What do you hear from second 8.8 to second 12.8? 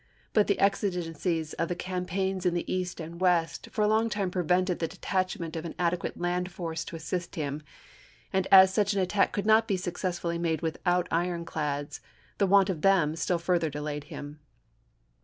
an attack could not be successfully made without ironclads, the want